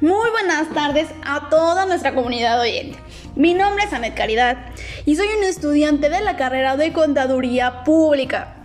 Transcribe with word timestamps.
Muy 0.00 0.30
buenas 0.30 0.70
tardes 0.70 1.08
a 1.26 1.50
toda 1.50 1.84
nuestra 1.84 2.14
comunidad 2.14 2.58
oyente. 2.58 2.98
Mi 3.36 3.52
nombre 3.52 3.84
es 3.84 3.92
Anet 3.92 4.14
Caridad 4.14 4.56
y 5.04 5.14
soy 5.14 5.26
un 5.36 5.44
estudiante 5.44 6.08
de 6.08 6.22
la 6.22 6.38
carrera 6.38 6.78
de 6.78 6.94
Contaduría 6.94 7.84
Pública 7.84 8.56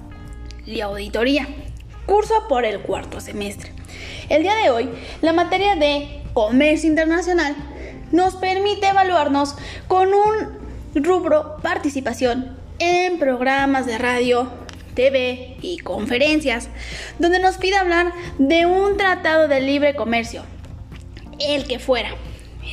y 0.66 0.80
Auditoría, 0.80 1.46
curso 2.06 2.48
por 2.48 2.64
el 2.64 2.80
cuarto 2.80 3.20
semestre. 3.20 3.74
El 4.30 4.44
día 4.44 4.56
de 4.56 4.70
hoy, 4.70 4.90
la 5.22 5.34
materia 5.34 5.76
de 5.76 6.22
Comercio 6.32 6.90
Internacional 6.90 7.54
nos 8.14 8.38
permite 8.38 8.88
evaluarnos 8.88 9.58
con 9.90 10.14
un 10.14 10.58
rubro 10.96 11.58
participación 11.62 12.56
en 12.80 13.20
programas 13.20 13.86
de 13.86 13.98
radio, 13.98 14.48
TV 14.94 15.58
y 15.62 15.80
conferencias, 15.80 16.70
donde 17.20 17.40
nos 17.40 17.58
pide 17.58 17.76
hablar 17.76 18.14
de 18.38 18.66
un 18.66 18.95
tratado 18.95 19.50
de 19.50 19.59
libre 19.59 19.95
comercio, 19.95 20.44
el 21.39 21.66
que 21.67 21.80
fuera. 21.80 22.16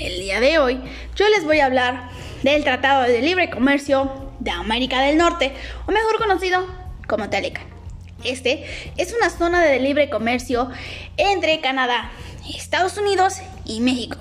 El 0.00 0.20
día 0.20 0.40
de 0.40 0.58
hoy 0.58 0.80
yo 1.16 1.28
les 1.28 1.44
voy 1.44 1.60
a 1.60 1.66
hablar 1.66 2.08
del 2.42 2.64
Tratado 2.64 3.02
de 3.02 3.20
Libre 3.20 3.50
Comercio 3.50 4.32
de 4.42 4.50
América 4.50 5.00
del 5.00 5.16
Norte, 5.16 5.52
o 5.86 5.92
mejor 5.92 6.18
conocido 6.18 6.66
como 7.06 7.30
Telecan. 7.30 7.64
Este 8.24 8.64
es 8.96 9.14
una 9.14 9.30
zona 9.30 9.62
de 9.62 9.80
libre 9.80 10.08
comercio 10.08 10.70
entre 11.16 11.60
Canadá, 11.60 12.10
Estados 12.54 12.96
Unidos 12.96 13.38
y 13.64 13.80
México. 13.80 14.18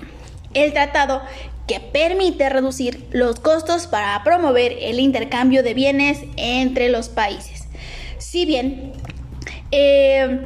El 0.54 0.72
tratado 0.72 1.22
que 1.66 1.80
permite 1.80 2.48
reducir 2.48 3.06
los 3.10 3.38
costos 3.38 3.86
para 3.86 4.22
promover 4.24 4.76
el 4.80 4.98
intercambio 4.98 5.62
de 5.62 5.74
bienes 5.74 6.18
entre 6.36 6.88
los 6.88 7.08
países. 7.08 7.68
Si 8.18 8.44
bien 8.44 8.92
eh, 9.70 10.40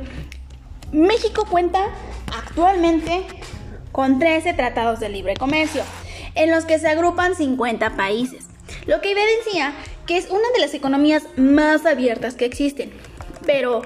México 0.92 1.47
cuenta 1.50 1.86
actualmente 2.36 3.25
con 3.97 4.19
13 4.19 4.52
tratados 4.52 5.00
de 5.00 5.08
libre 5.08 5.39
comercio, 5.39 5.83
en 6.34 6.50
los 6.50 6.66
que 6.66 6.78
se 6.78 6.86
agrupan 6.86 7.34
50 7.34 7.97
países, 7.97 8.44
lo 8.84 9.00
que 9.00 9.12
evidencia 9.12 9.72
que 10.05 10.19
es 10.19 10.28
una 10.28 10.47
de 10.55 10.61
las 10.61 10.75
economías 10.75 11.22
más 11.38 11.86
abiertas 11.86 12.34
que 12.34 12.44
existen. 12.44 12.92
Pero 13.47 13.80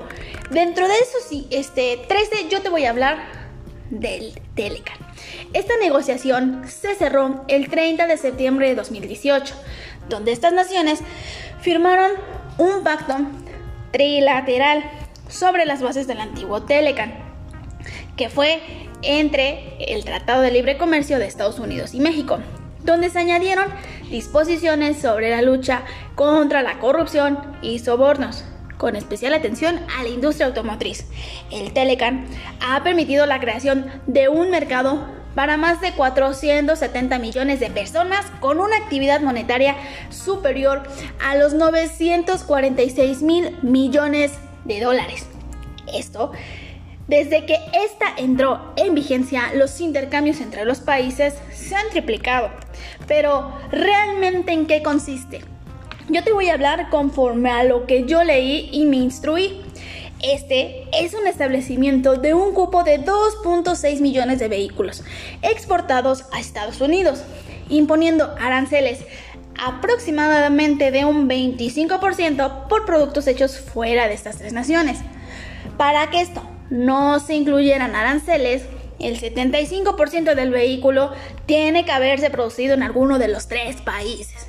dentro 0.50 0.88
de 0.88 0.94
esos 0.94 1.46
este, 1.50 1.96
13 2.08 2.48
yo 2.48 2.60
te 2.60 2.70
voy 2.70 2.86
a 2.86 2.90
hablar 2.90 3.18
del 3.90 4.32
Telecan. 4.56 4.98
Esta 5.52 5.74
negociación 5.76 6.64
se 6.66 6.96
cerró 6.96 7.44
el 7.46 7.70
30 7.70 8.08
de 8.08 8.16
septiembre 8.16 8.66
de 8.66 8.74
2018, 8.74 9.54
donde 10.08 10.32
estas 10.32 10.52
naciones 10.52 10.98
firmaron 11.60 12.10
un 12.58 12.82
pacto 12.82 13.16
trilateral 13.92 14.82
sobre 15.28 15.66
las 15.66 15.80
bases 15.82 16.08
del 16.08 16.18
antiguo 16.18 16.62
Telecan, 16.62 17.14
que 18.16 18.28
fue 18.28 18.60
entre 19.02 19.74
el 19.78 20.04
Tratado 20.04 20.42
de 20.42 20.50
Libre 20.50 20.76
Comercio 20.78 21.18
de 21.18 21.26
Estados 21.26 21.58
Unidos 21.58 21.94
y 21.94 22.00
México, 22.00 22.38
donde 22.84 23.10
se 23.10 23.18
añadieron 23.18 23.66
disposiciones 24.10 25.00
sobre 25.00 25.30
la 25.30 25.42
lucha 25.42 25.82
contra 26.14 26.62
la 26.62 26.78
corrupción 26.78 27.38
y 27.62 27.78
sobornos, 27.78 28.44
con 28.78 28.96
especial 28.96 29.34
atención 29.34 29.78
a 29.98 30.02
la 30.02 30.08
industria 30.08 30.46
automotriz. 30.46 31.06
El 31.50 31.72
Telecan 31.72 32.26
ha 32.60 32.82
permitido 32.82 33.26
la 33.26 33.40
creación 33.40 33.86
de 34.06 34.28
un 34.28 34.50
mercado 34.50 35.06
para 35.34 35.56
más 35.56 35.80
de 35.80 35.92
470 35.92 37.18
millones 37.18 37.60
de 37.60 37.70
personas 37.70 38.26
con 38.40 38.58
una 38.58 38.76
actividad 38.76 39.20
monetaria 39.20 39.76
superior 40.10 40.82
a 41.24 41.36
los 41.36 41.54
946 41.54 43.22
mil 43.22 43.56
millones 43.62 44.32
de 44.64 44.80
dólares. 44.80 45.26
Esto 45.92 46.32
desde 47.10 47.44
que 47.44 47.58
esta 47.72 48.06
entró 48.16 48.72
en 48.76 48.94
vigencia, 48.94 49.50
los 49.54 49.80
intercambios 49.80 50.40
entre 50.40 50.64
los 50.64 50.78
países 50.78 51.34
se 51.52 51.74
han 51.74 51.90
triplicado. 51.90 52.50
Pero, 53.08 53.52
¿realmente 53.72 54.52
en 54.52 54.68
qué 54.68 54.80
consiste? 54.80 55.40
Yo 56.08 56.22
te 56.22 56.32
voy 56.32 56.48
a 56.50 56.54
hablar 56.54 56.88
conforme 56.88 57.50
a 57.50 57.64
lo 57.64 57.86
que 57.86 58.04
yo 58.04 58.22
leí 58.22 58.68
y 58.70 58.86
me 58.86 58.98
instruí. 58.98 59.60
Este 60.22 60.84
es 60.92 61.14
un 61.14 61.26
establecimiento 61.26 62.14
de 62.14 62.32
un 62.32 62.54
cupo 62.54 62.84
de 62.84 63.04
2.6 63.04 64.00
millones 64.00 64.38
de 64.38 64.46
vehículos 64.46 65.02
exportados 65.42 66.26
a 66.30 66.38
Estados 66.38 66.80
Unidos, 66.80 67.24
imponiendo 67.68 68.36
aranceles 68.38 69.00
aproximadamente 69.58 70.92
de 70.92 71.04
un 71.04 71.28
25% 71.28 72.68
por 72.68 72.86
productos 72.86 73.26
hechos 73.26 73.58
fuera 73.58 74.06
de 74.06 74.14
estas 74.14 74.36
tres 74.38 74.52
naciones. 74.52 74.98
Para 75.76 76.08
que 76.10 76.20
esto 76.20 76.42
no 76.70 77.20
se 77.20 77.34
incluyeran 77.34 77.94
aranceles, 77.94 78.62
el 78.98 79.20
75% 79.20 80.34
del 80.34 80.50
vehículo 80.50 81.12
tiene 81.46 81.84
que 81.84 81.92
haberse 81.92 82.30
producido 82.30 82.74
en 82.74 82.82
alguno 82.82 83.18
de 83.18 83.28
los 83.28 83.48
tres 83.48 83.80
países. 83.80 84.46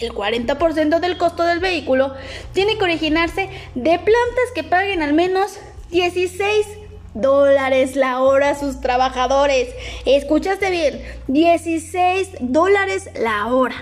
El 0.00 0.12
40% 0.12 1.00
del 1.00 1.18
costo 1.18 1.44
del 1.44 1.60
vehículo 1.60 2.14
tiene 2.52 2.76
que 2.76 2.84
originarse 2.84 3.48
de 3.74 3.98
plantas 3.98 4.50
que 4.54 4.64
paguen 4.64 5.02
al 5.02 5.12
menos 5.12 5.58
16 5.90 6.66
dólares 7.14 7.94
la 7.94 8.20
hora 8.20 8.50
a 8.50 8.58
sus 8.58 8.80
trabajadores. 8.80 9.68
Escuchaste 10.06 10.70
bien, 10.70 11.02
16 11.28 12.30
dólares 12.40 13.10
la 13.14 13.46
hora. 13.46 13.76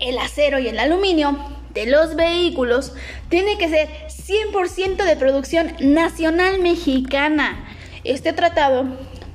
El 0.00 0.18
acero 0.18 0.58
y 0.58 0.68
el 0.68 0.78
aluminio 0.78 1.36
de 1.74 1.86
los 1.86 2.16
vehículos 2.16 2.92
tiene 3.28 3.58
que 3.58 3.68
ser 3.68 3.88
100% 4.08 5.04
de 5.04 5.16
producción 5.16 5.74
nacional 5.80 6.60
mexicana. 6.60 7.64
Este 8.04 8.32
tratado 8.32 8.84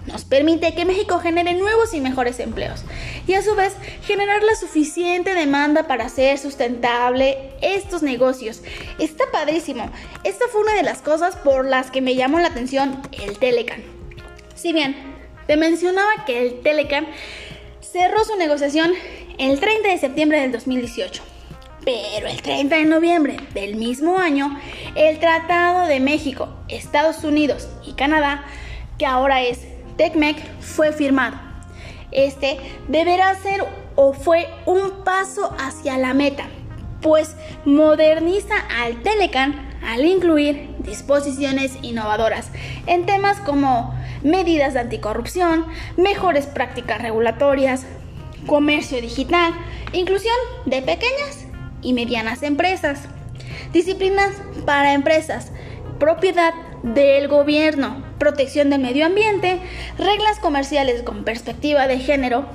nos 0.07 0.23
permite 0.23 0.73
que 0.73 0.85
México 0.85 1.19
genere 1.19 1.53
nuevos 1.53 1.93
y 1.93 1.99
mejores 1.99 2.39
empleos 2.39 2.83
y 3.27 3.33
a 3.33 3.41
su 3.41 3.55
vez 3.55 3.75
generar 4.03 4.41
la 4.41 4.55
suficiente 4.55 5.33
demanda 5.33 5.83
para 5.83 6.05
hacer 6.05 6.37
sustentable 6.37 7.51
estos 7.61 8.03
negocios. 8.03 8.61
Está 8.99 9.25
padrísimo. 9.31 9.89
Esta 10.23 10.45
fue 10.47 10.61
una 10.61 10.75
de 10.75 10.83
las 10.83 11.01
cosas 11.01 11.35
por 11.35 11.65
las 11.65 11.91
que 11.91 12.01
me 12.01 12.15
llamó 12.15 12.39
la 12.39 12.47
atención 12.47 13.01
el 13.11 13.37
Telecan. 13.37 13.83
Si 14.55 14.71
bien 14.71 14.95
te 15.45 15.57
mencionaba 15.57 16.25
que 16.25 16.41
el 16.41 16.61
Telecan 16.61 17.07
cerró 17.81 18.23
su 18.23 18.35
negociación 18.37 18.93
el 19.37 19.59
30 19.59 19.89
de 19.89 19.97
septiembre 19.97 20.39
del 20.39 20.51
2018 20.51 21.36
pero 21.87 22.27
el 22.27 22.41
30 22.41 22.75
de 22.75 22.83
noviembre 22.83 23.37
del 23.53 23.77
mismo 23.77 24.17
año, 24.17 24.59
el 24.95 25.19
Tratado 25.19 25.87
de 25.87 26.01
México, 26.01 26.49
Estados 26.67 27.23
Unidos 27.23 27.69
y 27.85 27.93
Canadá, 27.93 28.43
que 28.97 29.05
ahora 29.05 29.41
es 29.41 29.61
TECMEC, 29.95 30.35
fue 30.59 30.91
firmado. 30.91 31.37
Este 32.11 32.57
deberá 32.89 33.33
ser 33.35 33.63
o 33.95 34.11
fue 34.11 34.49
un 34.65 35.05
paso 35.05 35.55
hacia 35.59 35.97
la 35.97 36.13
meta, 36.13 36.47
pues 37.01 37.37
moderniza 37.63 38.55
al 38.81 39.01
Telecan 39.01 39.79
al 39.81 40.03
incluir 40.03 40.67
disposiciones 40.79 41.77
innovadoras 41.83 42.49
en 42.85 43.05
temas 43.05 43.39
como 43.39 43.97
medidas 44.23 44.73
de 44.73 44.81
anticorrupción, 44.81 45.65
mejores 45.95 46.47
prácticas 46.47 47.01
regulatorias, 47.01 47.85
comercio 48.45 48.99
digital, 48.99 49.53
inclusión 49.93 50.35
de 50.65 50.81
pequeñas 50.81 51.46
y 51.87 51.93
medianas 51.93 52.43
empresas. 52.43 52.99
Disciplinas 53.71 54.33
para 54.65 54.93
empresas, 54.93 55.53
propiedad 55.99 56.53
del 56.83 57.29
gobierno, 57.29 58.03
protección 58.19 58.69
del 58.69 58.81
medio 58.81 59.05
ambiente, 59.05 59.59
reglas 59.97 60.39
comerciales 60.39 61.01
con 61.01 61.23
perspectiva 61.23 61.87
de 61.87 61.99
género, 61.99 62.45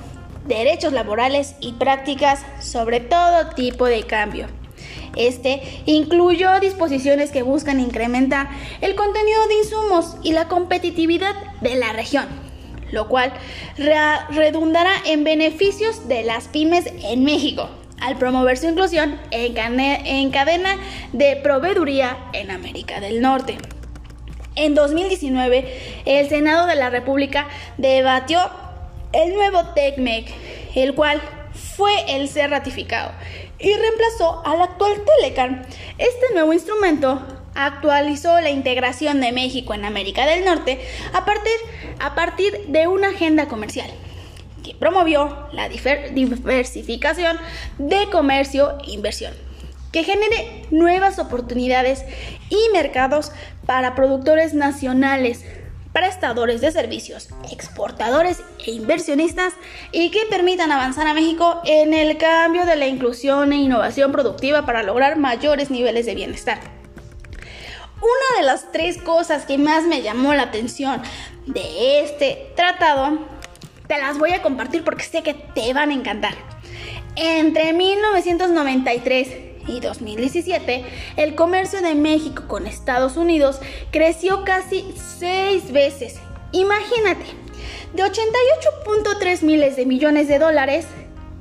derechos 0.45 0.93
laborales 0.93 1.55
y 1.61 1.71
prácticas 1.73 2.45
sobre 2.59 2.99
todo 2.99 3.49
tipo 3.55 3.87
de 3.87 4.03
cambio. 4.03 4.45
Este 5.15 5.63
incluyó 5.87 6.59
disposiciones 6.59 7.31
que 7.31 7.41
buscan 7.41 7.79
incrementar 7.79 8.49
el 8.81 8.93
contenido 8.93 9.47
de 9.47 9.55
insumos 9.55 10.15
y 10.21 10.33
la 10.33 10.47
competitividad 10.47 11.33
de 11.61 11.75
la 11.75 11.91
región, 11.91 12.27
lo 12.91 13.07
cual 13.07 13.33
redundará 14.29 14.93
en 15.07 15.23
beneficios 15.23 16.07
de 16.07 16.21
las 16.21 16.49
pymes 16.49 16.85
en 17.01 17.23
México 17.23 17.67
al 18.03 18.17
promover 18.17 18.57
su 18.57 18.67
inclusión 18.67 19.17
en, 19.31 20.31
cadena 20.31 20.77
de 21.13 21.37
proveeduría 21.37 22.17
en 22.33 22.51
América 22.51 22.99
del 22.99 23.21
Norte. 23.21 23.57
En 24.55 24.75
2019, 24.75 26.03
el 26.05 26.29
Senado 26.29 26.67
de 26.67 26.75
la 26.75 26.89
República 26.89 27.47
debatió 27.77 28.39
el 29.13 29.33
nuevo 29.33 29.63
TECMEC, 29.73 30.27
el 30.75 30.93
cual 30.95 31.21
fue 31.53 31.93
el 32.17 32.27
ser 32.27 32.49
ratificado 32.49 33.11
y 33.57 33.73
reemplazó 33.73 34.41
al 34.45 34.61
actual 34.61 34.91
Telecan. 35.05 35.65
Este 35.97 36.33
nuevo 36.33 36.51
instrumento 36.51 37.25
actualizó 37.55 38.41
la 38.41 38.49
integración 38.49 39.21
de 39.21 39.31
México 39.31 39.73
en 39.73 39.85
América 39.85 40.25
del 40.25 40.43
Norte 40.43 40.81
a 41.13 41.23
partir, 41.23 41.53
a 41.99 42.15
partir 42.15 42.65
de 42.67 42.87
una 42.87 43.09
agenda 43.09 43.47
comercial 43.47 43.89
que 44.63 44.75
promovió 44.75 45.47
la 45.51 45.69
diversificación 45.69 47.37
de 47.77 48.09
comercio 48.09 48.77
e 48.85 48.91
inversión, 48.91 49.33
que 49.91 50.03
genere 50.03 50.65
nuevas 50.71 51.19
oportunidades 51.19 52.03
y 52.49 52.57
mercados 52.73 53.31
para 53.65 53.95
productores 53.95 54.53
nacionales, 54.53 55.43
prestadores 55.93 56.59
de 56.61 56.71
servicios, 56.71 57.29
exportadores 57.51 58.41
e 58.65 58.71
inversionistas 58.71 59.53
y 59.91 60.09
que 60.09 60.25
permitan 60.29 60.71
avanzar 60.71 61.07
a 61.07 61.13
México 61.13 61.61
en 61.65 61.93
el 61.93 62.17
cambio 62.17 62.65
de 62.65 62.75
la 62.75 62.87
inclusión 62.87 63.53
e 63.53 63.57
innovación 63.57 64.11
productiva 64.11 64.65
para 64.65 64.81
lograr 64.81 65.17
mayores 65.17 65.69
niveles 65.69 66.07
de 66.07 66.15
bienestar. 66.15 66.59
Una 68.01 68.39
de 68.39 68.45
las 68.45 68.71
tres 68.71 68.97
cosas 68.97 69.45
que 69.45 69.57
más 69.57 69.85
me 69.85 70.01
llamó 70.01 70.33
la 70.33 70.43
atención 70.43 71.01
de 71.45 72.01
este 72.03 72.51
tratado, 72.55 73.19
las 73.97 74.17
voy 74.17 74.31
a 74.31 74.41
compartir 74.41 74.83
porque 74.83 75.03
sé 75.03 75.23
que 75.23 75.33
te 75.33 75.73
van 75.73 75.89
a 75.89 75.93
encantar. 75.93 76.35
Entre 77.15 77.73
1993 77.73 79.53
y 79.67 79.79
2017, 79.79 80.85
el 81.17 81.35
comercio 81.35 81.81
de 81.81 81.95
México 81.95 82.43
con 82.47 82.67
Estados 82.67 83.17
Unidos 83.17 83.59
creció 83.91 84.43
casi 84.43 84.85
seis 84.95 85.71
veces. 85.71 86.19
Imagínate, 86.51 87.25
de 87.93 88.03
88.3 88.03 89.41
miles 89.43 89.75
de 89.75 89.85
millones 89.85 90.27
de 90.27 90.39
dólares 90.39 90.87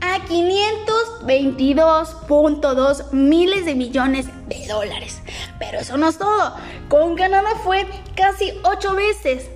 a 0.00 0.18
522.2 0.26 3.12
miles 3.12 3.64
de 3.64 3.74
millones 3.74 4.26
de 4.48 4.66
dólares. 4.66 5.22
Pero 5.58 5.78
eso 5.78 5.96
no 5.96 6.08
es 6.08 6.18
todo. 6.18 6.54
Con 6.88 7.16
Canadá 7.16 7.54
fue 7.64 7.86
casi 8.16 8.52
8 8.64 8.94
veces, 8.94 9.46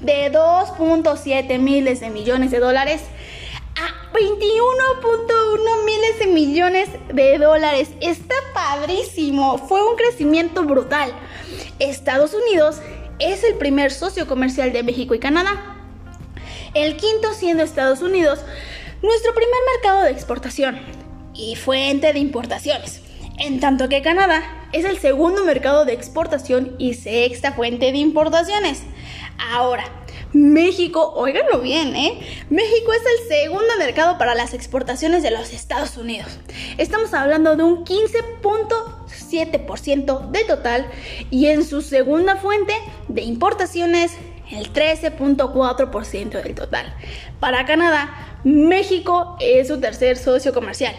de 0.00 0.32
2.7 0.32 1.58
miles 1.58 2.00
de 2.00 2.10
millones 2.10 2.50
de 2.50 2.58
dólares 2.58 3.02
a 3.76 4.12
21.1 4.12 5.84
miles 5.84 6.18
de 6.18 6.26
millones 6.26 6.88
de 7.12 7.38
dólares. 7.38 7.90
Está 8.00 8.34
padrísimo. 8.54 9.58
Fue 9.58 9.82
un 9.88 9.96
crecimiento 9.96 10.64
brutal. 10.64 11.12
Estados 11.78 12.34
Unidos 12.34 12.80
es 13.18 13.44
el 13.44 13.54
primer 13.54 13.92
socio 13.92 14.26
comercial 14.26 14.72
de 14.72 14.82
México 14.82 15.14
y 15.14 15.18
Canadá. 15.18 15.76
El 16.74 16.96
quinto 16.96 17.32
siendo 17.34 17.62
Estados 17.62 18.00
Unidos 18.00 18.40
nuestro 19.02 19.34
primer 19.34 19.60
mercado 19.74 20.02
de 20.02 20.10
exportación 20.10 20.78
y 21.34 21.56
fuente 21.56 22.12
de 22.12 22.18
importaciones. 22.18 23.02
En 23.38 23.60
tanto 23.60 23.88
que 23.88 24.02
Canadá 24.02 24.42
es 24.72 24.84
el 24.84 24.98
segundo 24.98 25.44
mercado 25.44 25.84
de 25.84 25.94
exportación 25.94 26.76
y 26.78 26.94
sexta 26.94 27.52
fuente 27.52 27.92
de 27.92 27.98
importaciones. 27.98 28.82
Ahora, 29.48 29.84
México, 30.32 31.12
óiganlo 31.16 31.60
bien, 31.60 31.96
¿eh? 31.96 32.20
México 32.50 32.92
es 32.92 33.00
el 33.00 33.28
segundo 33.28 33.74
mercado 33.78 34.18
para 34.18 34.34
las 34.34 34.52
exportaciones 34.54 35.22
de 35.22 35.30
los 35.30 35.52
Estados 35.52 35.96
Unidos. 35.96 36.38
Estamos 36.78 37.14
hablando 37.14 37.56
de 37.56 37.62
un 37.64 37.84
15.7% 37.84 40.30
de 40.30 40.44
total 40.44 40.86
y 41.30 41.46
en 41.46 41.64
su 41.64 41.82
segunda 41.82 42.36
fuente 42.36 42.74
de 43.08 43.22
importaciones 43.22 44.12
el 44.52 44.72
13.4% 44.72 46.42
del 46.42 46.54
total. 46.54 46.94
Para 47.40 47.64
Canadá, 47.64 48.38
México 48.44 49.36
es 49.40 49.66
su 49.68 49.80
tercer 49.80 50.16
socio 50.16 50.52
comercial 50.52 50.94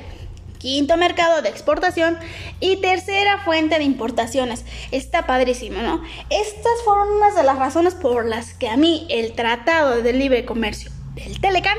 quinto 0.62 0.96
mercado 0.96 1.42
de 1.42 1.50
exportación 1.50 2.18
y 2.60 2.78
tercera 2.78 3.40
fuente 3.40 3.80
de 3.80 3.84
importaciones. 3.84 4.64
Está 4.92 5.26
padrísimo, 5.26 5.82
¿no? 5.82 6.04
Estas 6.30 6.72
fueron 6.86 7.10
unas 7.16 7.36
de 7.36 7.44
las 7.44 7.58
razones 7.58 7.96
por 7.96 8.26
las 8.26 8.54
que 8.54 8.70
a 8.70 8.78
mí 8.78 9.08
el 9.10 9.34
Tratado 9.34 10.04
de 10.04 10.14
Libre 10.14 10.46
Comercio 10.46 10.92
del 11.16 11.42
Telecan 11.42 11.78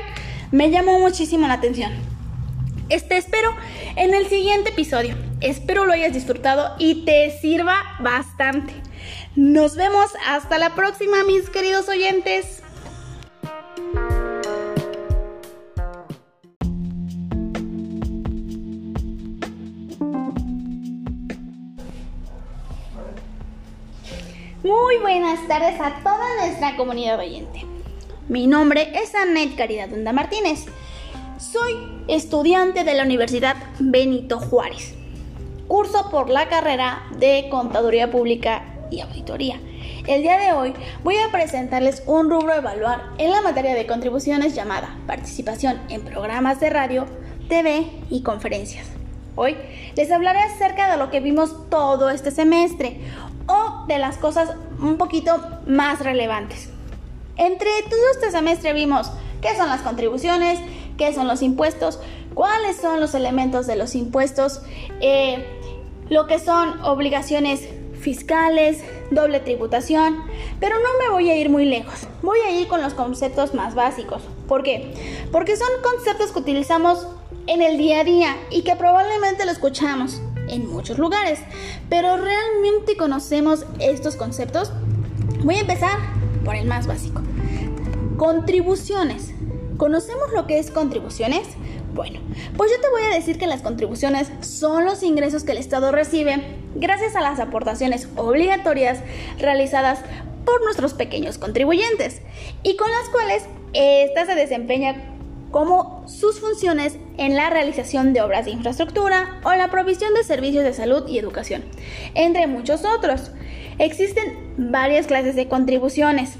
me 0.51 0.69
llamó 0.69 0.99
muchísimo 0.99 1.47
la 1.47 1.53
atención. 1.53 1.93
Este 2.89 3.15
espero 3.15 3.55
en 3.95 4.13
el 4.13 4.27
siguiente 4.27 4.71
episodio. 4.71 5.15
Espero 5.39 5.85
lo 5.85 5.93
hayas 5.93 6.13
disfrutado 6.13 6.75
y 6.77 7.05
te 7.05 7.31
sirva 7.39 7.75
bastante. 8.01 8.73
Nos 9.35 9.75
vemos 9.77 10.11
hasta 10.27 10.57
la 10.59 10.75
próxima, 10.75 11.23
mis 11.23 11.49
queridos 11.49 11.87
oyentes. 11.87 12.62
Muy 24.73 24.97
buenas 24.97 25.47
tardes 25.47 25.79
a 25.79 25.99
toda 26.01 26.35
nuestra 26.39 26.75
comunidad 26.75 27.19
oyente. 27.19 27.63
Mi 28.27 28.47
nombre 28.47 28.91
es 28.95 29.13
Anet 29.13 29.55
Caridad 29.55 29.89
Dunda 29.89 30.13
Martínez. 30.13 30.65
Soy 31.37 31.75
estudiante 32.07 32.83
de 32.83 32.95
la 32.95 33.03
Universidad 33.03 33.55
Benito 33.77 34.39
Juárez. 34.39 34.95
Curso 35.67 36.09
por 36.09 36.27
la 36.31 36.49
carrera 36.49 37.03
de 37.19 37.49
Contaduría 37.51 38.09
Pública 38.09 38.63
y 38.89 39.01
Auditoría. 39.01 39.59
El 40.07 40.23
día 40.23 40.39
de 40.39 40.53
hoy 40.53 40.73
voy 41.03 41.17
a 41.17 41.31
presentarles 41.31 42.01
un 42.07 42.31
rubro 42.31 42.53
a 42.53 42.57
evaluar 42.57 43.11
en 43.19 43.29
la 43.29 43.43
materia 43.43 43.75
de 43.75 43.85
contribuciones 43.85 44.55
llamada 44.55 44.97
Participación 45.05 45.79
en 45.89 46.01
programas 46.01 46.59
de 46.59 46.71
radio, 46.71 47.05
TV 47.47 47.85
y 48.09 48.23
conferencias. 48.23 48.87
Hoy 49.35 49.57
les 49.95 50.11
hablaré 50.11 50.39
acerca 50.41 50.91
de 50.91 50.97
lo 50.97 51.09
que 51.09 51.19
vimos 51.19 51.67
todo 51.69 52.11
este 52.11 52.29
semestre, 52.29 52.99
o 53.47 53.85
de 53.87 53.97
las 53.97 54.17
cosas 54.17 54.55
un 54.79 54.97
poquito 54.97 55.39
más 55.67 55.99
relevantes. 55.99 56.69
Entre 57.37 57.69
todo 57.89 58.11
este 58.11 58.31
semestre 58.31 58.73
vimos 58.73 59.11
qué 59.41 59.55
son 59.55 59.67
las 59.67 59.81
contribuciones, 59.81 60.59
qué 60.97 61.13
son 61.13 61.27
los 61.27 61.41
impuestos, 61.41 61.99
cuáles 62.33 62.77
son 62.77 62.99
los 62.99 63.15
elementos 63.15 63.67
de 63.67 63.75
los 63.75 63.95
impuestos, 63.95 64.61
eh, 65.01 65.45
lo 66.09 66.27
que 66.27 66.39
son 66.39 66.81
obligaciones 66.83 67.67
fiscales, 67.99 68.83
doble 69.11 69.39
tributación, 69.39 70.23
pero 70.59 70.75
no 70.75 70.89
me 70.99 71.09
voy 71.11 71.29
a 71.29 71.37
ir 71.37 71.49
muy 71.49 71.65
lejos, 71.65 72.07
voy 72.21 72.39
a 72.39 72.51
ir 72.51 72.67
con 72.67 72.81
los 72.81 72.93
conceptos 72.93 73.53
más 73.53 73.75
básicos. 73.75 74.21
¿Por 74.47 74.61
qué? 74.61 74.93
Porque 75.31 75.55
son 75.55 75.69
conceptos 75.81 76.31
que 76.31 76.39
utilizamos 76.39 77.07
en 77.47 77.61
el 77.61 77.77
día 77.77 78.01
a 78.01 78.03
día 78.03 78.37
y 78.51 78.63
que 78.63 78.75
probablemente 78.75 79.45
lo 79.45 79.51
escuchamos 79.51 80.21
en 80.47 80.69
muchos 80.69 80.97
lugares. 80.97 81.39
Pero 81.89 82.17
¿realmente 82.17 82.97
conocemos 82.97 83.65
estos 83.79 84.15
conceptos? 84.15 84.71
Voy 85.43 85.55
a 85.55 85.61
empezar 85.61 85.97
por 86.45 86.55
el 86.55 86.67
más 86.67 86.87
básico. 86.87 87.21
Contribuciones. 88.17 89.33
¿Conocemos 89.77 90.31
lo 90.33 90.47
que 90.47 90.59
es 90.59 90.71
contribuciones? 90.71 91.47
Bueno, 91.93 92.19
pues 92.57 92.71
yo 92.71 92.81
te 92.81 92.89
voy 92.89 93.03
a 93.03 93.13
decir 93.13 93.37
que 93.37 93.45
las 93.45 93.61
contribuciones 93.61 94.31
son 94.41 94.85
los 94.85 95.03
ingresos 95.03 95.43
que 95.43 95.51
el 95.51 95.57
Estado 95.59 95.91
recibe 95.91 96.41
gracias 96.75 97.15
a 97.15 97.21
las 97.21 97.39
aportaciones 97.39 98.07
obligatorias 98.15 98.99
realizadas 99.37 99.99
por 100.45 100.63
nuestros 100.63 100.93
pequeños 100.93 101.37
contribuyentes 101.37 102.21
y 102.63 102.77
con 102.77 102.89
las 102.89 103.09
cuales 103.09 103.43
ésta 103.73 104.25
se 104.25 104.35
desempeña 104.35 105.12
como 105.53 106.03
sus 106.07 106.39
funciones 106.39 106.97
en 107.19 107.35
la 107.35 107.51
realización 107.51 108.11
de 108.11 108.23
obras 108.23 108.45
de 108.45 108.51
infraestructura 108.51 109.39
o 109.43 109.53
la 109.53 109.69
provisión 109.69 110.15
de 110.15 110.23
servicios 110.23 110.63
de 110.63 110.73
salud 110.73 111.07
y 111.07 111.19
educación, 111.19 111.63
entre 112.15 112.47
muchos 112.47 112.83
otros. 112.83 113.29
Existen 113.77 114.55
varias 114.57 115.05
clases 115.05 115.35
de 115.35 115.47
contribuciones 115.47 116.33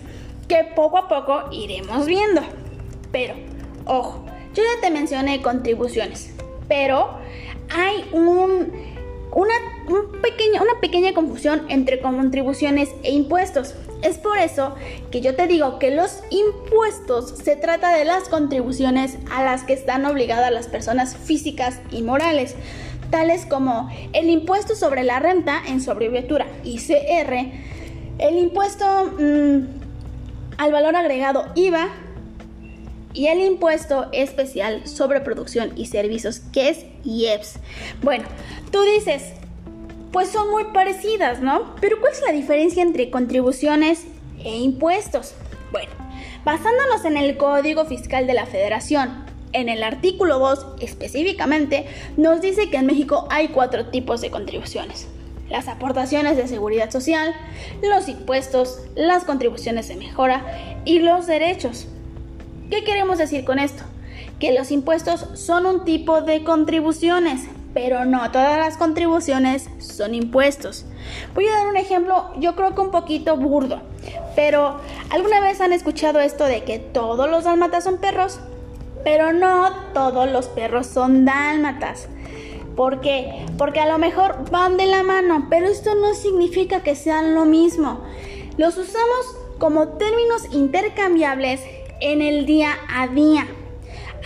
que 0.48 0.68
poco 0.76 0.98
a 0.98 1.08
poco 1.08 1.44
iremos 1.52 2.08
viendo. 2.08 2.42
Pero, 3.12 3.36
ojo, 3.86 4.26
yo 4.56 4.64
ya 4.64 4.82
te 4.82 4.90
mencioné 4.90 5.44
contribuciones, 5.44 6.34
pero 6.68 7.12
hay 7.70 8.10
un, 8.14 8.72
una, 9.32 9.54
una 9.88 10.80
pequeña 10.82 11.14
confusión 11.14 11.68
entre 11.70 12.02
contribuciones 12.02 12.90
e 13.04 13.12
impuestos. 13.12 13.76
Es 14.04 14.18
por 14.18 14.38
eso 14.38 14.76
que 15.12 15.22
yo 15.22 15.36
te 15.36 15.48
digo 15.48 15.80
que 15.80 15.90
los 15.90 16.20
impuestos 16.30 17.34
se 17.42 17.56
trata 17.56 17.96
de 17.96 18.04
las 18.04 18.28
contribuciones 18.28 19.18
a 19.32 19.44
las 19.44 19.64
que 19.64 19.72
están 19.72 20.06
obligadas 20.06 20.52
las 20.52 20.68
personas 20.68 21.16
físicas 21.16 21.80
y 21.90 22.02
morales, 22.02 22.56
tales 23.10 23.46
como 23.46 23.90
el 24.12 24.30
impuesto 24.30 24.76
sobre 24.76 25.04
la 25.04 25.20
renta 25.20 25.62
en 25.66 25.82
su 25.82 25.90
abreviatura 25.90 26.48
ICR, 26.66 27.52
el 28.20 28.38
impuesto 28.38 28.86
mm, 29.18 29.68
al 30.58 30.72
valor 30.74 30.98
agregado 30.98 31.46
IVA 31.56 31.88
y 33.14 33.28
el 33.28 33.40
impuesto 33.40 34.08
especial 34.12 34.86
sobre 34.86 35.22
producción 35.22 35.72
y 35.78 35.86
servicios 35.86 36.42
que 36.52 36.70
es 36.70 36.86
IEPS. 37.06 37.60
Bueno, 38.02 38.26
tú 38.72 38.82
dices, 38.84 39.34
pues 40.14 40.30
son 40.30 40.52
muy 40.52 40.66
parecidas, 40.66 41.42
¿no? 41.42 41.76
Pero 41.82 42.00
¿cuál 42.00 42.14
es 42.14 42.22
la 42.22 42.32
diferencia 42.32 42.84
entre 42.84 43.10
contribuciones 43.10 44.06
e 44.46 44.58
impuestos? 44.58 45.34
Bueno, 45.72 45.90
basándonos 46.46 47.04
en 47.04 47.18
el 47.18 47.36
Código 47.36 47.84
Fiscal 47.86 48.28
de 48.28 48.36
la 48.36 48.46
Federación, 48.46 49.26
en 49.54 49.70
el 49.70 49.82
artículo 49.82 50.38
2 50.38 50.76
específicamente, 50.82 51.88
nos 52.16 52.42
dice 52.42 52.70
que 52.70 52.78
en 52.78 52.86
México 52.86 53.28
hay 53.32 53.50
cuatro 53.50 53.88
tipos 53.88 54.22
de 54.22 54.30
contribuciones. 54.30 55.08
Las 55.50 55.68
aportaciones 55.68 56.38
de 56.38 56.48
seguridad 56.48 56.92
social, 56.92 57.34
los 57.82 58.08
impuestos, 58.08 58.82
las 58.96 59.24
contribuciones 59.24 59.88
de 59.88 59.96
mejora 59.96 60.46
y 60.86 61.00
los 61.00 61.26
derechos. 61.26 61.88
¿Qué 62.70 62.84
queremos 62.84 63.18
decir 63.18 63.46
con 63.46 63.58
esto? 63.58 63.84
Que 64.40 64.54
los 64.54 64.70
impuestos 64.70 65.28
son 65.34 65.66
un 65.66 65.86
tipo 65.86 66.22
de 66.22 66.44
contribuciones, 66.44 67.48
pero 67.74 68.06
no 68.06 68.32
todas 68.32 68.58
las 68.60 68.78
contribuciones 68.78 69.70
son 69.80 70.14
impuestos. 70.14 70.86
Voy 71.34 71.48
a 71.48 71.54
dar 71.54 71.68
un 71.68 71.78
ejemplo, 71.78 72.32
yo 72.38 72.56
creo 72.56 72.76
que 72.76 72.82
un 72.82 72.92
poquito 72.92 73.36
burdo. 73.36 73.82
Pero, 74.36 74.78
¿alguna 75.10 75.40
vez 75.40 75.62
han 75.62 75.74
escuchado 75.74 76.20
esto 76.20 76.46
de 76.46 76.64
que 76.64 76.80
todos 76.80 77.30
los 77.30 77.44
dálmatas 77.44 77.84
son 77.84 77.98
perros? 77.98 78.40
Pero 79.04 79.34
no 79.34 79.72
todos 79.94 80.32
los 80.32 80.48
perros 80.48 80.88
son 80.88 81.26
dálmatas. 81.26 82.08
¿Por 82.76 83.02
qué? 83.02 83.46
Porque 83.58 83.80
a 83.80 83.86
lo 83.86 83.98
mejor 83.98 84.50
van 84.50 84.78
de 84.78 84.88
la 84.88 85.04
mano, 85.04 85.48
pero 85.50 85.68
esto 85.68 85.94
no 85.96 86.14
significa 86.14 86.82
que 86.82 86.96
sean 86.96 87.36
lo 87.36 87.46
mismo. 87.46 88.02
Los 88.58 88.78
usamos 88.78 89.38
como 89.60 89.90
términos 89.90 90.44
intercambiables 90.52 91.62
en 92.02 92.22
el 92.22 92.46
día 92.46 92.74
a 92.90 93.08
día. 93.08 93.48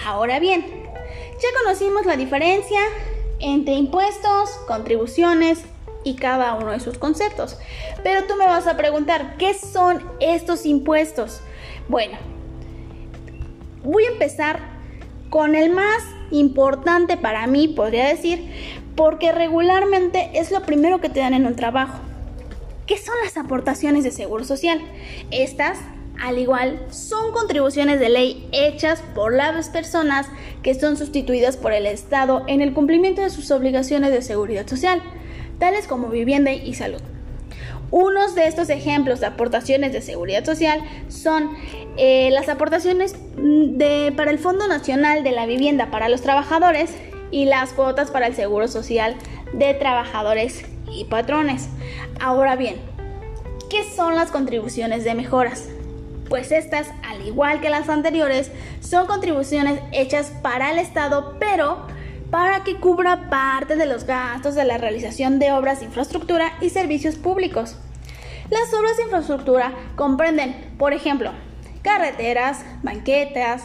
Ahora 0.06 0.40
bien, 0.40 0.66
ya 0.66 1.64
conocimos 1.64 2.06
la 2.06 2.16
diferencia 2.16 2.80
entre 3.40 3.76
impuestos, 3.76 4.50
contribuciones 4.68 5.64
y 6.04 6.16
cada 6.16 6.54
uno 6.56 6.72
de 6.72 6.80
sus 6.80 6.98
conceptos. 6.98 7.58
Pero 8.04 8.26
tú 8.26 8.36
me 8.36 8.46
vas 8.46 8.68
a 8.68 8.78
preguntar, 8.78 9.36
¿qué 9.38 9.54
son 9.54 10.04
estos 10.20 10.66
impuestos? 10.66 11.42
Bueno, 11.88 12.18
voy 13.84 14.06
a 14.06 14.12
empezar 14.12 14.60
con 15.30 15.56
el 15.56 15.70
más 15.70 16.04
importante 16.32 17.18
para 17.18 17.48
mí, 17.48 17.68
podría 17.68 18.08
decir, 18.08 18.52
porque 18.96 19.32
regularmente 19.32 20.32
es 20.34 20.52
lo 20.52 20.62
primero 20.64 21.00
que 21.00 21.10
te 21.10 21.20
dan 21.20 21.34
en 21.34 21.46
un 21.46 21.56
trabajo. 21.56 22.00
¿Qué 22.86 22.98
son 22.98 23.16
las 23.24 23.38
aportaciones 23.38 24.04
de 24.04 24.12
seguro 24.12 24.46
social? 24.46 24.82
Estas, 25.30 25.78
al 26.22 26.40
igual, 26.40 26.80
son 26.90 27.32
contribuciones 27.32 28.00
de 28.00 28.10
ley 28.10 28.48
hechas 28.52 29.04
por 29.14 29.34
las 29.34 29.70
personas 29.70 30.28
que 30.64 30.74
son 30.74 30.98
sustituidas 30.98 31.58
por 31.58 31.74
el 31.74 31.86
Estado 31.86 32.44
en 32.48 32.62
el 32.62 32.74
cumplimiento 32.74 33.22
de 33.22 33.30
sus 33.30 33.52
obligaciones 33.52 34.12
de 34.12 34.22
seguridad 34.22 34.68
social, 34.68 35.02
tales 35.60 35.88
como 35.88 36.10
vivienda 36.10 36.52
y 36.52 36.74
salud. 36.74 37.02
Unos 37.90 38.36
de 38.36 38.48
estos 38.48 38.70
ejemplos 38.70 39.22
de 39.22 39.28
aportaciones 39.28 39.94
de 39.94 40.02
seguridad 40.02 40.44
social 40.44 40.82
son 41.08 41.52
eh, 41.96 42.30
las 42.32 42.50
aportaciones 42.50 43.16
mm, 43.38 44.16
para 44.16 44.32
el 44.32 44.40
Fondo 44.40 44.68
Nacional 44.68 45.24
de 45.24 45.32
la 45.32 45.46
Vivienda 45.46 45.90
para 45.90 46.10
los 46.10 46.22
Trabajadores 46.22 46.94
y 47.32 47.46
las 47.46 47.74
cuotas 47.74 48.12
para 48.12 48.28
el 48.28 48.36
Seguro 48.36 48.68
Social 48.68 49.16
de 49.54 49.74
Trabajadores 49.74 50.66
y 50.92 51.06
Patrones. 51.06 51.70
Ahora 52.20 52.56
bien, 52.56 52.76
¿qué 53.70 53.84
son 53.96 54.16
las 54.16 54.32
contribuciones 54.32 55.06
de 55.06 55.16
mejoras? 55.16 55.70
Pues 56.30 56.52
estas, 56.52 56.88
al 57.04 57.26
igual 57.26 57.62
que 57.62 57.70
las 57.70 57.90
anteriores, 57.90 58.52
son 58.82 59.08
contribuciones 59.08 59.80
hechas 59.92 60.32
para 60.42 60.72
el 60.72 60.80
Estado, 60.80 61.36
pero 61.40 61.86
para 62.30 62.64
que 62.64 62.76
cubra 62.76 63.30
parte 63.30 63.76
de 63.76 63.86
los 63.86 64.04
gastos 64.06 64.56
de 64.56 64.66
la 64.66 64.78
realización 64.78 65.40
de 65.40 65.52
obras 65.54 65.80
de 65.80 65.86
infraestructura 65.86 66.54
y 66.62 66.70
servicios 66.70 67.16
públicos. 67.16 67.78
Las 68.50 68.74
obras 68.74 68.98
de 68.98 69.04
infraestructura 69.04 69.74
comprenden, 69.96 70.76
por 70.78 70.94
ejemplo, 70.94 71.32
carreteras, 71.82 72.66
banquetas, 72.84 73.64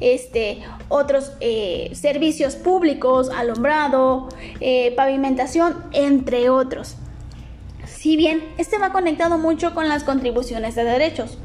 este, 0.00 0.62
otros 0.88 1.32
eh, 1.40 1.90
servicios 1.94 2.54
públicos, 2.54 3.30
alumbrado, 3.30 4.28
eh, 4.60 4.92
pavimentación, 4.96 5.76
entre 5.92 6.50
otros. 6.50 6.96
Si 7.86 8.16
bien 8.16 8.44
este 8.58 8.78
va 8.78 8.92
conectado 8.92 9.38
mucho 9.38 9.74
con 9.74 9.88
las 9.88 10.04
contribuciones 10.04 10.74
de 10.74 10.84
derechos, 10.84 11.38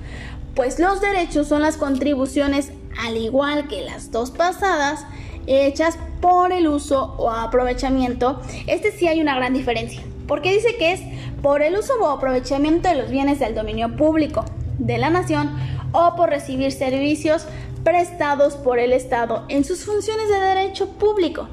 pues 0.55 0.79
los 0.79 1.01
derechos 1.01 1.47
son 1.47 1.61
las 1.61 1.77
contribuciones, 1.77 2.71
al 2.97 3.17
igual 3.17 3.67
que 3.67 3.81
las 3.81 4.11
dos 4.11 4.31
pasadas, 4.31 5.05
hechas 5.47 5.97
por 6.19 6.51
el 6.51 6.67
uso 6.67 7.15
o 7.17 7.31
aprovechamiento, 7.31 8.41
este 8.67 8.91
sí 8.91 9.07
hay 9.07 9.21
una 9.21 9.35
gran 9.35 9.53
diferencia, 9.53 10.01
porque 10.27 10.53
dice 10.53 10.75
que 10.77 10.93
es 10.93 11.01
por 11.41 11.61
el 11.61 11.77
uso 11.77 11.93
o 11.99 12.07
aprovechamiento 12.07 12.89
de 12.89 12.95
los 12.95 13.09
bienes 13.09 13.39
del 13.39 13.55
dominio 13.55 13.95
público 13.95 14.45
de 14.77 14.97
la 14.97 15.09
nación 15.09 15.51
o 15.91 16.15
por 16.15 16.29
recibir 16.29 16.71
servicios 16.71 17.45
prestados 17.83 18.55
por 18.55 18.79
el 18.79 18.93
Estado 18.93 19.45
en 19.49 19.63
sus 19.63 19.85
funciones 19.85 20.29
de 20.29 20.39
derecho 20.39 20.89
público. 20.89 21.47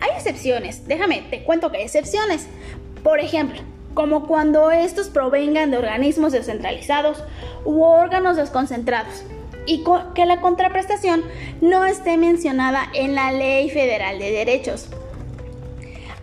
Hay 0.00 0.10
excepciones, 0.16 0.86
déjame, 0.86 1.22
te 1.30 1.42
cuento 1.42 1.70
que 1.70 1.78
hay 1.78 1.84
excepciones. 1.84 2.46
Por 3.02 3.20
ejemplo, 3.20 3.60
como 3.94 4.26
cuando 4.26 4.70
estos 4.70 5.08
provengan 5.08 5.70
de 5.70 5.78
organismos 5.78 6.32
descentralizados 6.32 7.22
u 7.64 7.82
órganos 7.82 8.36
desconcentrados 8.36 9.24
y 9.66 9.84
que 10.14 10.26
la 10.26 10.40
contraprestación 10.40 11.22
no 11.60 11.84
esté 11.84 12.16
mencionada 12.16 12.88
en 12.94 13.14
la 13.14 13.32
Ley 13.32 13.70
Federal 13.70 14.18
de 14.18 14.30
Derechos. 14.30 14.88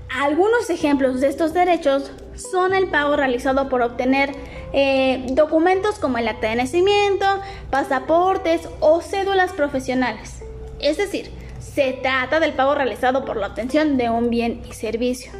Algunos 0.09 0.69
ejemplos 0.69 1.21
de 1.21 1.27
estos 1.27 1.53
derechos 1.53 2.12
son 2.36 2.74
el 2.74 2.88
pago 2.88 3.15
realizado 3.15 3.69
por 3.69 3.81
obtener 3.81 4.31
eh, 4.74 5.25
documentos 5.31 6.00
como 6.00 6.17
el 6.17 6.27
acta 6.27 6.50
de 6.50 6.55
nacimiento, 6.55 7.25
pasaportes 7.69 8.67
o 8.79 9.01
cédulas 9.01 9.53
profesionales. 9.53 10.41
Es 10.79 10.97
decir, 10.97 11.31
se 11.59 11.93
trata 11.93 12.39
del 12.39 12.53
pago 12.53 12.75
realizado 12.75 13.25
por 13.25 13.38
la 13.38 13.47
obtención 13.47 13.97
de 13.97 14.09
un 14.09 14.29
bien 14.29 14.62
y 14.69 14.74
servicio. 14.74 15.31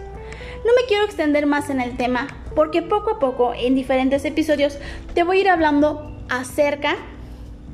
No 0.67 0.74
me 0.74 0.86
quiero 0.86 1.05
extender 1.05 1.45
más 1.45 1.69
en 1.69 1.79
el 1.79 1.95
tema 1.95 2.27
porque 2.53 2.81
poco 2.81 3.12
a 3.12 3.19
poco 3.19 3.53
en 3.53 3.74
diferentes 3.74 4.25
episodios 4.25 4.77
te 5.13 5.24
voy 5.24 5.38
a 5.38 5.41
ir 5.41 5.50
hablando 5.50 6.12
acerca 6.27 6.97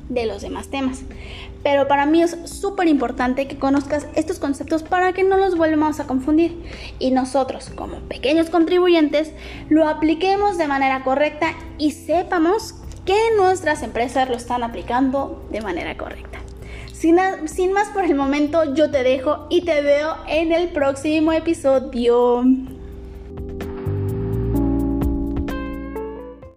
de 0.08 0.26
los 0.26 0.42
demás 0.42 0.68
temas. 0.68 1.02
Pero 1.64 1.88
para 1.88 2.06
mí 2.06 2.22
es 2.22 2.36
súper 2.44 2.86
importante 2.86 3.48
que 3.48 3.58
conozcas 3.58 4.06
estos 4.14 4.38
conceptos 4.38 4.84
para 4.84 5.12
que 5.12 5.24
no 5.24 5.36
los 5.36 5.56
vuelvamos 5.56 5.98
a 5.98 6.06
confundir 6.06 6.56
y 7.00 7.10
nosotros 7.10 7.68
como 7.74 7.96
pequeños 7.96 8.48
contribuyentes 8.48 9.32
lo 9.70 9.88
apliquemos 9.88 10.56
de 10.56 10.68
manera 10.68 11.02
correcta 11.02 11.48
y 11.78 11.90
sepamos 11.90 12.76
que 13.04 13.18
nuestras 13.36 13.82
empresas 13.82 14.28
lo 14.28 14.36
están 14.36 14.62
aplicando 14.62 15.44
de 15.50 15.62
manera 15.62 15.96
correcta. 15.96 16.38
Sin, 16.92 17.18
sin 17.46 17.72
más 17.72 17.88
por 17.88 18.04
el 18.04 18.14
momento, 18.14 18.72
yo 18.72 18.92
te 18.92 19.02
dejo 19.02 19.48
y 19.50 19.62
te 19.62 19.82
veo 19.82 20.14
en 20.28 20.52
el 20.52 20.68
próximo 20.68 21.32
episodio. 21.32 22.44